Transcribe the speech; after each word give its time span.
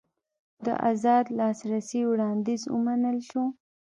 د 0.65 0.67
ازاد 0.89 1.25
لاسرسي 1.37 2.01
وړاندیز 2.09 2.61
ومنل 2.73 3.17
شو. 3.29 3.43